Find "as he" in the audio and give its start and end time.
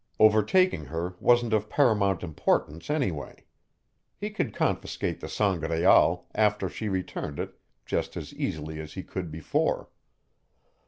8.79-9.03